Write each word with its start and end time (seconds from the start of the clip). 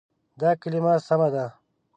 دا 0.39 0.51
کلمه 0.61 0.93
سمه 1.07 1.27
ده. 1.33 1.45